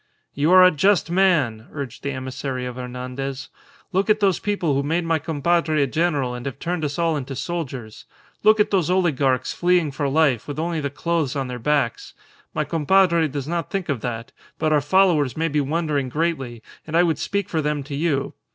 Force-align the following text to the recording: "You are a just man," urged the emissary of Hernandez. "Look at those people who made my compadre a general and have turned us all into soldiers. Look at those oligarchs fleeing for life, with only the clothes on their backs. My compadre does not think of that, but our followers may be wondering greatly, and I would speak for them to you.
"You 0.33 0.51
are 0.51 0.63
a 0.63 0.71
just 0.71 1.11
man," 1.11 1.67
urged 1.71 2.01
the 2.01 2.09
emissary 2.09 2.65
of 2.65 2.75
Hernandez. 2.75 3.49
"Look 3.91 4.09
at 4.09 4.19
those 4.19 4.39
people 4.39 4.73
who 4.73 4.81
made 4.81 5.05
my 5.05 5.19
compadre 5.19 5.79
a 5.83 5.85
general 5.85 6.33
and 6.33 6.43
have 6.47 6.57
turned 6.57 6.83
us 6.83 6.97
all 6.97 7.15
into 7.15 7.35
soldiers. 7.35 8.05
Look 8.41 8.59
at 8.59 8.71
those 8.71 8.89
oligarchs 8.89 9.53
fleeing 9.53 9.91
for 9.91 10.09
life, 10.09 10.47
with 10.47 10.57
only 10.57 10.81
the 10.81 10.89
clothes 10.89 11.35
on 11.35 11.49
their 11.49 11.59
backs. 11.59 12.15
My 12.51 12.63
compadre 12.63 13.27
does 13.27 13.47
not 13.47 13.69
think 13.69 13.89
of 13.89 14.01
that, 14.01 14.31
but 14.57 14.73
our 14.73 14.81
followers 14.81 15.37
may 15.37 15.49
be 15.49 15.61
wondering 15.61 16.09
greatly, 16.09 16.63
and 16.87 16.97
I 16.97 17.03
would 17.03 17.19
speak 17.19 17.47
for 17.47 17.61
them 17.61 17.83
to 17.83 17.93
you. 17.95 18.33